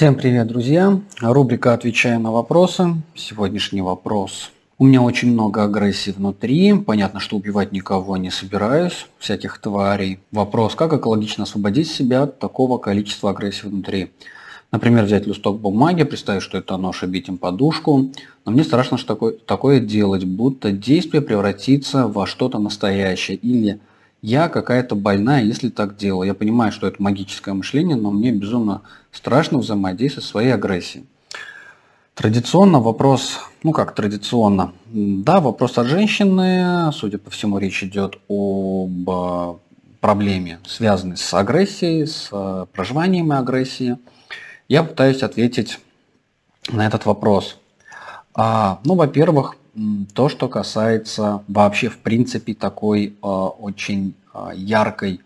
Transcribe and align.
Всем 0.00 0.14
привет, 0.14 0.46
друзья! 0.46 0.98
Рубрика 1.20 1.74
«Отвечаю 1.74 2.20
на 2.20 2.32
вопросы». 2.32 2.94
Сегодняшний 3.14 3.82
вопрос. 3.82 4.50
У 4.78 4.86
меня 4.86 5.02
очень 5.02 5.30
много 5.30 5.62
агрессии 5.62 6.10
внутри. 6.10 6.72
Понятно, 6.72 7.20
что 7.20 7.36
убивать 7.36 7.70
никого 7.72 8.16
не 8.16 8.30
собираюсь, 8.30 9.08
всяких 9.18 9.58
тварей. 9.58 10.20
Вопрос, 10.32 10.74
как 10.74 10.94
экологично 10.94 11.44
освободить 11.44 11.90
себя 11.90 12.22
от 12.22 12.38
такого 12.38 12.78
количества 12.78 13.28
агрессии 13.28 13.66
внутри? 13.66 14.10
Например, 14.72 15.04
взять 15.04 15.26
листок 15.26 15.60
бумаги, 15.60 16.04
представить, 16.04 16.42
что 16.42 16.56
это 16.56 16.78
нож 16.78 17.02
и 17.02 17.06
бить 17.06 17.28
им 17.28 17.36
подушку. 17.36 18.10
Но 18.46 18.52
мне 18.52 18.64
страшно 18.64 18.96
что 18.96 19.32
такое 19.32 19.80
делать, 19.80 20.24
будто 20.24 20.72
действие 20.72 21.20
превратится 21.20 22.08
во 22.08 22.26
что-то 22.26 22.58
настоящее 22.58 23.36
или 23.36 23.80
я 24.22 24.48
какая-то 24.48 24.94
больная, 24.94 25.42
если 25.42 25.70
так 25.70 25.96
делаю. 25.96 26.26
Я 26.26 26.34
понимаю, 26.34 26.72
что 26.72 26.86
это 26.86 27.02
магическое 27.02 27.52
мышление, 27.52 27.96
но 27.96 28.10
мне 28.10 28.32
безумно 28.32 28.82
страшно 29.12 29.58
взаимодействовать 29.58 30.24
со 30.24 30.30
своей 30.30 30.52
агрессией. 30.52 31.06
Традиционно 32.14 32.80
вопрос, 32.80 33.38
ну 33.62 33.72
как 33.72 33.94
традиционно, 33.94 34.72
да, 34.86 35.40
вопрос 35.40 35.78
от 35.78 35.86
женщины, 35.86 36.92
судя 36.92 37.18
по 37.18 37.30
всему, 37.30 37.58
речь 37.58 37.82
идет 37.82 38.16
об 38.28 39.08
э, 39.08 39.54
проблеме, 40.00 40.58
связанной 40.66 41.16
с 41.16 41.32
агрессией, 41.32 42.04
с 42.04 42.28
э, 42.30 42.66
проживанием 42.72 43.32
агрессии. 43.32 43.96
Я 44.68 44.82
пытаюсь 44.82 45.22
ответить 45.22 45.78
на 46.70 46.86
этот 46.86 47.06
вопрос. 47.06 47.56
А, 48.34 48.80
ну, 48.84 48.96
во-первых, 48.96 49.56
то, 50.14 50.28
что 50.28 50.48
касается 50.48 51.42
вообще 51.48 51.88
в 51.88 51.98
принципе 51.98 52.54
такой 52.54 53.14
э, 53.22 53.26
очень 53.26 54.14
э, 54.34 54.50
яркой 54.54 55.20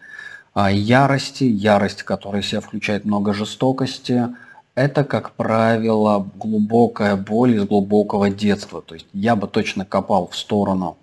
э, 0.54 0.68
ярости, 0.72 1.44
ярость, 1.44 2.02
которая 2.02 2.42
себя 2.42 2.60
включает 2.60 3.04
много 3.04 3.32
жестокости, 3.32 4.28
это, 4.74 5.04
как 5.04 5.32
правило, 5.32 6.28
глубокая 6.36 7.16
боль 7.16 7.56
из 7.56 7.64
глубокого 7.64 8.28
детства. 8.28 8.82
То 8.82 8.94
есть 8.94 9.06
я 9.12 9.36
бы 9.36 9.46
точно 9.46 9.84
копал 9.84 10.28
в 10.28 10.36
сторону 10.36 10.96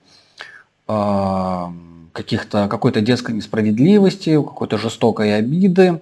каких-то, 2.11 2.67
какой-то 2.67 2.99
детской 2.99 3.33
несправедливости, 3.33 4.35
какой-то 4.35 4.77
жестокой 4.77 5.37
обиды. 5.37 6.01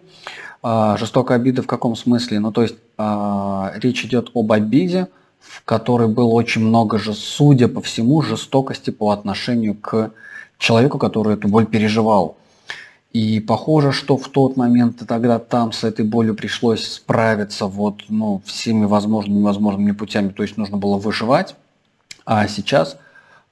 Жестокой 0.63 1.35
обиды 1.35 1.61
в 1.61 1.67
каком 1.67 1.95
смысле? 1.95 2.39
Ну, 2.39 2.51
то 2.51 2.63
есть 2.63 2.75
речь 2.97 4.03
идет 4.03 4.31
об 4.33 4.51
обиде, 4.51 5.09
в 5.39 5.63
которой 5.63 6.07
было 6.07 6.29
очень 6.29 6.61
много 6.61 6.99
же, 6.99 7.13
судя 7.13 7.67
по 7.67 7.81
всему, 7.81 8.21
жестокости 8.21 8.89
по 8.89 9.11
отношению 9.11 9.75
к 9.75 10.11
человеку, 10.57 10.97
который 10.97 11.33
эту 11.33 11.47
боль 11.47 11.65
переживал. 11.65 12.37
И 13.11 13.39
похоже, 13.39 13.91
что 13.91 14.17
в 14.17 14.27
тот 14.27 14.55
момент 14.55 15.01
тогда 15.07 15.39
там 15.39 15.71
с 15.71 15.83
этой 15.83 16.05
болью 16.05 16.35
пришлось 16.35 16.85
справиться 16.87 17.65
вот, 17.65 18.03
ну, 18.07 18.41
всеми 18.45 18.85
возможными 18.85 19.37
и 19.37 19.39
невозможными 19.39 19.91
путями, 19.93 20.29
то 20.29 20.43
есть 20.43 20.57
нужно 20.57 20.77
было 20.77 20.97
выживать. 20.97 21.55
А 22.23 22.47
сейчас 22.47 22.97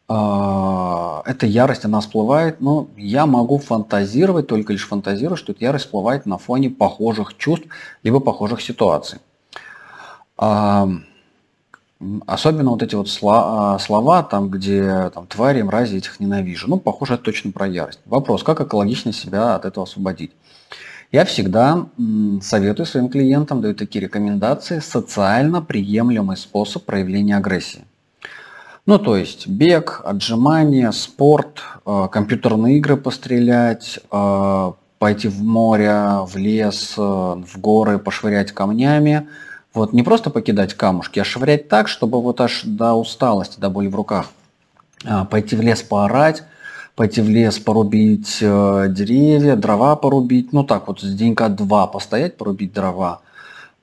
э, 0.07 1.21
эта 1.25 1.47
ярость, 1.47 1.85
она 1.85 2.01
всплывает, 2.01 2.61
но 2.61 2.87
я 2.95 3.25
могу 3.25 3.57
фантазировать, 3.57 4.45
только 4.45 4.73
лишь 4.73 4.87
фантазировать, 4.87 5.39
что 5.39 5.53
эта 5.53 5.63
ярость 5.63 5.85
всплывает 5.85 6.27
на 6.27 6.37
фоне 6.37 6.69
похожих 6.69 7.35
чувств, 7.37 7.65
либо 8.03 8.19
похожих 8.19 8.61
ситуаций. 8.61 9.17
Э, 10.37 10.85
Особенно 12.27 12.71
вот 12.71 12.83
эти 12.83 12.93
вот 12.93 13.07
а, 13.23 13.79
слова, 13.79 14.21
там, 14.21 14.49
где 14.49 15.09
там, 15.13 15.25
твари, 15.25 15.63
мрази, 15.63 15.97
этих 15.97 16.19
ненавижу. 16.19 16.69
Ну, 16.69 16.77
похоже, 16.77 17.15
это 17.15 17.23
точно 17.23 17.51
про 17.51 17.67
ярость. 17.67 17.99
Вопрос, 18.05 18.43
как 18.43 18.61
экологично 18.61 19.11
себя 19.11 19.55
от 19.55 19.65
этого 19.65 19.85
освободить? 19.85 20.31
Я 21.11 21.25
всегда 21.25 21.87
советую 22.41 22.85
своим 22.85 23.09
клиентам, 23.09 23.61
даю 23.61 23.73
такие 23.73 24.03
рекомендации, 24.03 24.79
социально 24.79 25.61
приемлемый 25.61 26.37
способ 26.37 26.83
проявления 26.83 27.37
агрессии. 27.37 27.85
Ну, 28.85 28.99
то 28.99 29.17
есть 29.17 29.47
бег, 29.47 30.01
отжимания, 30.05 30.91
спорт, 30.91 31.61
э, 31.85 32.07
компьютерные 32.11 32.77
игры 32.77 32.95
пострелять, 32.95 33.99
э, 34.11 34.71
пойти 34.99 35.27
в 35.27 35.43
море, 35.43 36.25
в 36.25 36.35
лес, 36.35 36.93
э, 36.97 37.01
в 37.01 37.59
горы, 37.59 37.97
пошвырять 37.97 38.51
камнями– 38.51 39.27
вот 39.77 39.93
не 39.93 40.03
просто 40.03 40.29
покидать 40.29 40.73
камушки, 40.73 41.19
а 41.19 41.23
швырять 41.23 41.69
так, 41.69 41.87
чтобы 41.87 42.21
вот 42.21 42.41
аж 42.41 42.63
до 42.63 42.93
усталости, 42.93 43.59
до 43.59 43.69
боли 43.69 43.87
в 43.87 43.95
руках. 43.95 44.27
А, 45.05 45.25
пойти 45.25 45.55
в 45.55 45.61
лес 45.61 45.81
поорать, 45.81 46.43
пойти 46.95 47.21
в 47.21 47.29
лес 47.29 47.59
порубить 47.59 48.39
э, 48.41 48.87
деревья, 48.89 49.55
дрова 49.55 49.95
порубить, 49.95 50.51
ну 50.51 50.63
так 50.63 50.87
вот 50.87 51.01
с 51.01 51.13
денька 51.13 51.49
два 51.49 51.87
постоять, 51.87 52.37
порубить 52.37 52.73
дрова. 52.73 53.21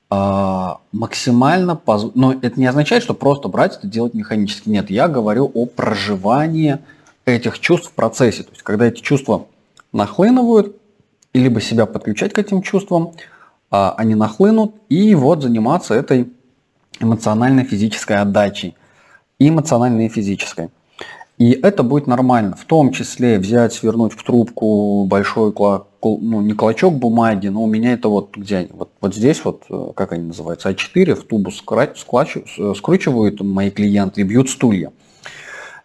А, 0.09 0.79
максимально, 0.91 1.75
поз... 1.75 2.11
но 2.13 2.33
это 2.33 2.59
не 2.59 2.67
означает, 2.67 3.01
что 3.01 3.13
просто 3.13 3.47
брать 3.47 3.77
это 3.77 3.87
делать 3.87 4.13
механически. 4.13 4.69
Нет, 4.69 4.89
я 4.89 5.07
говорю 5.07 5.49
о 5.53 5.65
проживании 5.65 6.79
этих 7.25 7.59
чувств 7.59 7.89
в 7.89 7.93
процессе. 7.93 8.43
То 8.43 8.51
есть, 8.51 8.61
когда 8.61 8.85
эти 8.85 9.01
чувства 9.01 9.47
нахлынывают, 9.91 10.75
и 11.33 11.39
либо 11.39 11.59
себя 11.59 11.85
подключать 11.85 12.33
к 12.33 12.39
этим 12.39 12.61
чувствам, 12.61 13.11
они 13.69 14.15
нахлынут, 14.15 14.75
и 14.89 15.15
вот 15.15 15.43
заниматься 15.43 15.93
этой 15.93 16.31
эмоциональной 16.99 17.63
физической 17.63 18.17
отдачей. 18.17 18.75
И 19.39 19.49
эмоциональной 19.49 20.05
и 20.05 20.09
физической. 20.09 20.69
И 21.37 21.51
это 21.51 21.83
будет 21.83 22.07
нормально. 22.07 22.55
В 22.55 22.63
том 22.63 22.91
числе 22.91 23.37
взять, 23.37 23.73
свернуть 23.73 24.13
в 24.13 24.23
трубку 24.23 25.05
большой, 25.05 25.53
ну 25.57 26.41
не 26.41 26.53
клочок 26.53 26.93
бумаги, 26.93 27.47
но 27.47 27.63
у 27.63 27.67
меня 27.67 27.91
это 27.93 28.07
вот 28.07 28.37
где 28.37 28.69
вот, 28.71 28.91
вот 29.01 29.13
здесь 29.13 29.43
вот, 29.43 29.63
э, 29.69 29.91
как 29.95 30.13
они 30.13 30.27
называются, 30.27 30.69
А4, 30.69 31.15
в 31.15 31.23
тубу 31.25 31.51
скручивают 31.51 33.41
мои 33.41 33.69
клиенты 33.69 34.21
и 34.21 34.23
бьют 34.23 34.49
стулья 34.49 34.93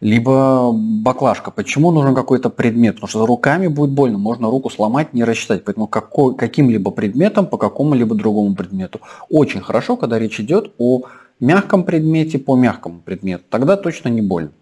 либо 0.00 0.72
баклажка. 0.72 1.50
Почему 1.50 1.91
нужен 1.91 2.15
какой-то 2.15 2.50
предмет? 2.50 2.97
Потому 2.97 3.09
что 3.09 3.27
руками 3.27 3.66
будет 3.66 3.91
больно, 3.91 4.19
можно 4.19 4.50
руку 4.50 4.71
сломать, 4.71 5.12
не 5.12 5.25
рассчитать. 5.25 5.65
Поэтому 5.65 5.87
какой, 5.87 6.34
каким-либо 6.37 6.91
предметом 6.91 7.47
по 7.47 7.59
какому-либо 7.59 8.15
другому 8.15 8.55
предмету. 8.55 9.00
Очень 9.28 9.61
хорошо, 9.61 9.97
когда 9.97 10.19
речь 10.19 10.41
идет 10.41 10.72
о 10.78 11.03
мягком 11.38 11.84
предмете 11.84 12.38
по 12.38 12.56
мягкому 12.56 13.00
предмету. 13.00 13.44
Тогда 13.50 13.77
точно 13.77 14.09
не 14.09 14.22
больно. 14.22 14.53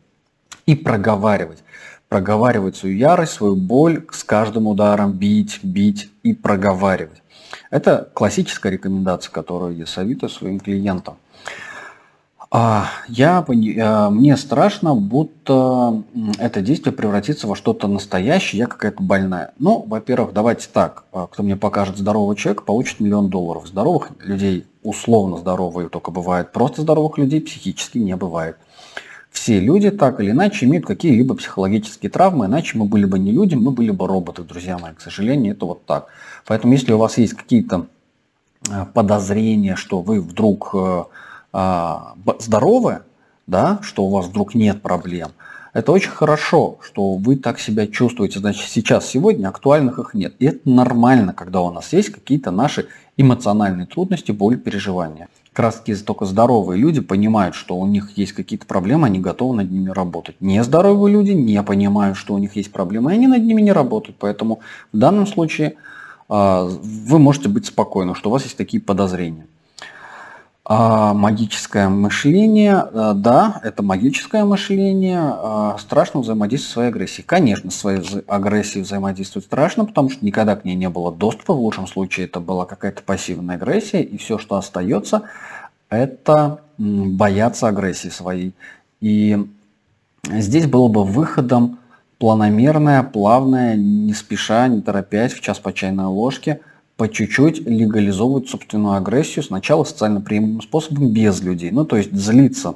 И 0.66 0.74
проговаривать. 0.74 1.62
Проговаривать 2.08 2.76
свою 2.76 2.96
ярость, 2.96 3.32
свою 3.32 3.54
боль 3.54 4.04
с 4.10 4.24
каждым 4.24 4.66
ударом, 4.66 5.12
бить, 5.12 5.60
бить 5.62 6.10
и 6.22 6.32
проговаривать. 6.32 7.22
Это 7.70 8.08
классическая 8.14 8.72
рекомендация, 8.72 9.30
которую 9.30 9.76
я 9.76 9.86
советую 9.86 10.30
своим 10.30 10.58
клиентам. 10.58 11.16
А, 12.50 12.86
я, 13.08 13.44
а, 13.46 14.10
мне 14.10 14.36
страшно, 14.38 14.94
будто 14.94 16.02
это 16.38 16.62
действие 16.62 16.94
превратится 16.94 17.46
во 17.46 17.54
что-то 17.54 17.88
настоящее, 17.88 18.60
я 18.60 18.66
какая-то 18.66 19.02
больная. 19.02 19.52
Ну, 19.58 19.84
во-первых, 19.86 20.32
давайте 20.32 20.68
так, 20.72 21.04
а, 21.12 21.26
кто 21.26 21.42
мне 21.42 21.56
покажет 21.56 21.98
здорового 21.98 22.34
человека, 22.34 22.62
получит 22.62 23.00
миллион 23.00 23.28
долларов. 23.28 23.66
Здоровых 23.66 24.12
людей, 24.20 24.66
условно 24.82 25.36
здоровые 25.36 25.90
только 25.90 26.10
бывает, 26.10 26.52
просто 26.52 26.80
здоровых 26.80 27.18
людей 27.18 27.42
психически 27.42 27.98
не 27.98 28.16
бывает. 28.16 28.56
Все 29.30 29.60
люди 29.60 29.90
так 29.90 30.18
или 30.20 30.30
иначе 30.30 30.64
имеют 30.64 30.86
какие-либо 30.86 31.34
психологические 31.34 32.08
травмы, 32.10 32.46
иначе 32.46 32.78
мы 32.78 32.86
были 32.86 33.04
бы 33.04 33.18
не 33.18 33.30
люди, 33.30 33.56
мы 33.56 33.72
были 33.72 33.90
бы 33.90 34.06
роботы, 34.06 34.42
друзья 34.42 34.78
мои. 34.78 34.94
К 34.94 35.02
сожалению, 35.02 35.52
это 35.52 35.66
вот 35.66 35.84
так. 35.84 36.06
Поэтому 36.46 36.72
если 36.72 36.94
у 36.94 36.98
вас 36.98 37.18
есть 37.18 37.34
какие-то 37.34 37.88
подозрения, 38.94 39.76
что 39.76 40.00
вы 40.00 40.22
вдруг 40.22 40.74
здоровы, 42.38 43.02
да, 43.46 43.78
что 43.82 44.04
у 44.04 44.10
вас 44.10 44.26
вдруг 44.26 44.54
нет 44.54 44.82
проблем, 44.82 45.30
это 45.78 45.92
очень 45.92 46.10
хорошо, 46.10 46.78
что 46.82 47.14
вы 47.14 47.36
так 47.36 47.60
себя 47.60 47.86
чувствуете. 47.86 48.40
Значит, 48.40 48.68
сейчас, 48.68 49.06
сегодня 49.06 49.48
актуальных 49.48 49.98
их 49.98 50.14
нет. 50.14 50.34
И 50.38 50.46
это 50.46 50.68
нормально, 50.68 51.32
когда 51.32 51.60
у 51.60 51.70
нас 51.70 51.92
есть 51.92 52.10
какие-то 52.10 52.50
наши 52.50 52.88
эмоциональные 53.16 53.86
трудности, 53.86 54.32
боль, 54.32 54.56
переживания. 54.56 55.28
Как 55.52 55.64
раз 55.64 55.76
таки 55.76 55.94
только 55.96 56.24
здоровые 56.24 56.80
люди 56.80 57.00
понимают, 57.00 57.54
что 57.54 57.76
у 57.76 57.86
них 57.86 58.16
есть 58.16 58.32
какие-то 58.32 58.66
проблемы, 58.66 59.06
они 59.06 59.18
готовы 59.18 59.56
над 59.56 59.70
ними 59.70 59.90
работать. 59.90 60.36
Нездоровые 60.40 61.12
люди 61.12 61.32
не 61.32 61.62
понимают, 61.62 62.16
что 62.16 62.34
у 62.34 62.38
них 62.38 62.56
есть 62.56 62.72
проблемы, 62.72 63.12
и 63.12 63.14
они 63.14 63.26
над 63.26 63.42
ними 63.42 63.60
не 63.60 63.72
работают. 63.72 64.16
Поэтому 64.18 64.60
в 64.92 64.98
данном 64.98 65.26
случае 65.26 65.74
э, 66.28 66.68
вы 66.70 67.18
можете 67.18 67.48
быть 67.48 67.66
спокойны, 67.66 68.14
что 68.14 68.30
у 68.30 68.32
вас 68.32 68.44
есть 68.44 68.56
такие 68.56 68.82
подозрения. 68.82 69.46
А, 70.70 71.14
магическое 71.14 71.88
мышление, 71.88 72.74
а, 72.74 73.14
да, 73.14 73.58
это 73.64 73.82
магическое 73.82 74.44
мышление, 74.44 75.18
а, 75.18 75.78
страшно 75.78 76.20
взаимодействовать 76.20 76.72
своей 76.74 76.88
агрессией. 76.90 77.24
Конечно, 77.26 77.70
своей 77.70 78.02
агрессией 78.26 78.82
взаимодействовать 78.82 79.46
страшно, 79.46 79.86
потому 79.86 80.10
что 80.10 80.26
никогда 80.26 80.56
к 80.56 80.66
ней 80.66 80.74
не 80.74 80.90
было 80.90 81.10
доступа, 81.10 81.54
в 81.54 81.60
лучшем 81.60 81.86
случае 81.86 82.26
это 82.26 82.40
была 82.40 82.66
какая-то 82.66 83.02
пассивная 83.02 83.56
агрессия, 83.56 84.02
и 84.02 84.18
все, 84.18 84.36
что 84.36 84.56
остается, 84.56 85.22
это 85.88 86.60
бояться 86.76 87.68
агрессии 87.68 88.10
своей. 88.10 88.52
И 89.00 89.42
здесь 90.22 90.66
было 90.66 90.88
бы 90.88 91.02
выходом 91.02 91.78
планомерное, 92.18 93.02
плавное, 93.04 93.74
не 93.74 94.12
спеша, 94.12 94.68
не 94.68 94.82
торопясь, 94.82 95.32
в 95.32 95.40
час 95.40 95.58
по 95.60 95.72
чайной 95.72 96.04
ложке, 96.04 96.60
по 96.98 97.08
чуть-чуть 97.08 97.60
легализовывать 97.60 98.48
собственную 98.48 98.96
агрессию 98.96 99.44
сначала 99.44 99.84
социально 99.84 100.20
приемлемым 100.20 100.60
способом 100.60 101.12
без 101.12 101.40
людей. 101.40 101.70
Ну, 101.70 101.84
то 101.84 101.96
есть 101.96 102.12
злиться, 102.12 102.74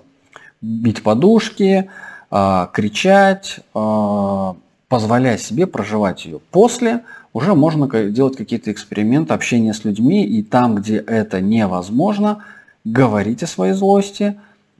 бить 0.61 1.03
подушки, 1.03 1.91
э, 2.31 2.67
кричать, 2.73 3.59
э, 3.75 4.53
позволяя 4.89 5.37
себе 5.39 5.67
проживать 5.67 6.25
ее. 6.25 6.39
После 6.53 7.03
уже 7.33 7.57
можно 7.57 7.89
делать 8.11 8.37
какие-то 8.37 8.71
эксперименты, 8.71 9.35
общения 9.35 9.75
с 9.75 9.85
людьми, 9.85 10.25
и 10.25 10.45
там, 10.45 10.77
где 10.77 10.99
это 10.99 11.41
невозможно, 11.41 12.45
говорить 12.85 13.43
о 13.43 13.49
своей 13.49 13.73
злости, 13.73 14.39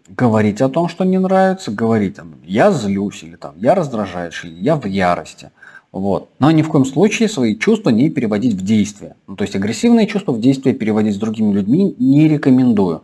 говорить 0.09 0.61
о 0.61 0.69
том, 0.69 0.89
что 0.89 1.05
не 1.05 1.19
нравится, 1.19 1.73
говорить 1.73 2.15
там, 2.15 2.35
я 2.45 2.71
злюсь, 2.71 3.25
или 3.25 3.35
там, 3.35 3.55
я 3.57 3.75
раздражаюсь, 3.75 4.39
или 4.45 4.55
я 4.61 4.77
в 4.77 4.87
ярости. 4.87 5.51
Вот. 5.93 6.31
Но 6.39 6.51
ни 6.51 6.63
в 6.63 6.69
коем 6.69 6.87
случае 6.87 7.29
свои 7.29 7.57
чувства 7.57 7.91
не 7.91 8.09
переводить 8.09 8.55
в 8.55 8.65
действие. 8.65 9.15
Ну, 9.27 9.37
то 9.37 9.43
есть 9.43 9.55
агрессивные 9.55 10.07
чувства 10.07 10.33
в 10.33 10.41
действие 10.41 10.75
переводить 10.75 11.15
с 11.15 11.19
другими 11.19 11.53
людьми 11.53 11.95
не 11.99 12.29
рекомендую. 12.29 13.03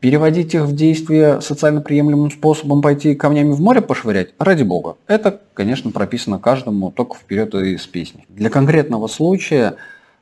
Переводить 0.00 0.52
их 0.54 0.62
в 0.62 0.74
действие 0.74 1.40
социально 1.40 1.80
приемлемым 1.80 2.30
способом 2.30 2.82
пойти 2.82 3.14
камнями 3.14 3.52
в 3.52 3.60
море 3.60 3.80
пошвырять, 3.80 4.34
ради 4.38 4.64
бога. 4.64 4.96
Это, 5.06 5.40
конечно, 5.54 5.90
прописано 5.90 6.38
каждому 6.38 6.90
только 6.90 7.16
вперед 7.16 7.54
из 7.54 7.86
песни. 7.86 8.26
Для 8.28 8.50
конкретного 8.50 9.06
случая 9.06 9.76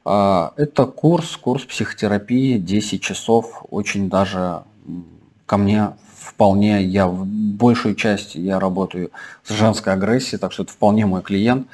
э, 0.05 0.49
это 0.57 0.85
курс, 0.85 1.37
курс 1.37 1.65
психотерапии, 1.65 2.59
10 2.59 3.03
часов, 3.03 3.65
очень 3.71 4.09
даже 4.09 4.63
ко 5.47 5.57
мне 5.57 5.93
вполне, 6.17 6.83
я 6.83 7.09
большую 7.09 7.95
часть 7.95 8.35
я 8.35 8.59
работаю 8.59 9.11
с 9.45 9.53
женской 9.53 9.93
агрессией, 9.93 10.39
так 10.39 10.53
что 10.53 10.63
это 10.63 10.73
вполне 10.73 11.07
мой 11.07 11.23
клиент. 11.23 11.67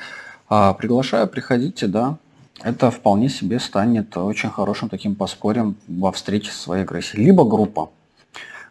А, 0.48 0.74
приглашаю, 0.74 1.28
приходите, 1.28 1.86
да. 1.86 2.16
Это 2.62 2.90
вполне 2.90 3.28
себе 3.28 3.58
станет 3.58 4.16
очень 4.16 4.50
хорошим 4.50 4.88
таким 4.88 5.14
поспорьем 5.14 5.76
во 5.88 6.12
встрече 6.12 6.50
со 6.50 6.58
своей 6.58 6.82
агрессией. 6.82 7.24
Либо 7.24 7.44
группа. 7.44 7.90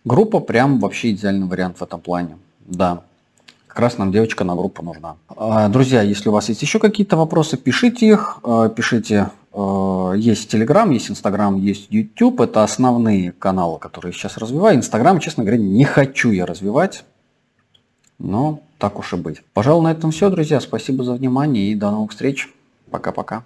Группа 0.05 0.39
прям 0.39 0.79
вообще 0.79 1.11
идеальный 1.11 1.47
вариант 1.47 1.79
в 1.79 1.83
этом 1.83 1.99
плане. 1.99 2.37
Да, 2.65 3.01
как 3.67 3.79
раз 3.79 3.97
нам 3.97 4.11
девочка 4.11 4.43
на 4.43 4.55
группу 4.55 4.83
нужна. 4.83 5.15
А, 5.29 5.69
друзья, 5.69 6.01
если 6.01 6.29
у 6.29 6.31
вас 6.31 6.49
есть 6.49 6.61
еще 6.61 6.79
какие-то 6.79 7.17
вопросы, 7.17 7.57
пишите 7.57 8.07
их, 8.07 8.39
а, 8.43 8.69
пишите 8.69 9.29
есть 9.53 10.53
Telegram, 10.53 10.91
есть 10.93 11.09
Instagram, 11.09 11.57
есть 11.57 11.87
YouTube. 11.89 12.41
Это 12.41 12.63
основные 12.63 13.31
каналы, 13.31 13.79
которые 13.79 14.11
я 14.11 14.17
сейчас 14.17 14.37
развиваю. 14.37 14.77
Инстаграм, 14.77 15.19
честно 15.19 15.43
говоря, 15.43 15.61
не 15.61 15.83
хочу 15.83 16.31
я 16.31 16.45
развивать. 16.45 17.03
Но 18.19 18.61
так 18.77 18.99
уж 18.99 19.13
и 19.13 19.17
быть. 19.17 19.41
Пожалуй, 19.53 19.83
на 19.83 19.91
этом 19.91 20.11
все, 20.11 20.29
друзья. 20.29 20.59
Спасибо 20.59 21.03
за 21.03 21.13
внимание 21.13 21.71
и 21.71 21.75
до 21.75 21.89
новых 21.91 22.11
встреч. 22.11 22.49
Пока-пока. 22.91 23.43